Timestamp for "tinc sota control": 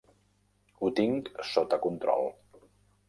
1.01-2.27